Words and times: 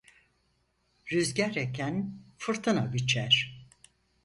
Rüzgâr 1.11 1.55
eken 1.55 2.11
fırtına 2.37 2.93
biçer. 2.93 3.65